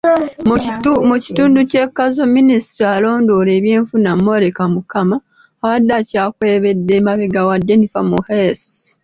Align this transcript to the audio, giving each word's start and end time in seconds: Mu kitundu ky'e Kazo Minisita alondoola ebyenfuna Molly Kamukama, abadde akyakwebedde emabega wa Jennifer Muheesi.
Mu 1.09 1.15
kitundu 1.23 1.59
ky'e 1.69 1.85
Kazo 1.97 2.23
Minisita 2.37 2.85
alondoola 2.95 3.51
ebyenfuna 3.59 4.09
Molly 4.25 4.49
Kamukama, 4.57 5.17
abadde 5.63 5.93
akyakwebedde 6.01 6.93
emabega 6.99 7.41
wa 7.47 7.55
Jennifer 7.67 8.03
Muheesi. 8.09 8.69